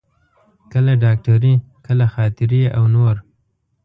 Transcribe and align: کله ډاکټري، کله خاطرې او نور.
کله 0.71 0.93
ډاکټري، 1.03 1.53
کله 1.85 2.05
خاطرې 2.13 2.61
او 2.77 2.83
نور. 2.95 3.15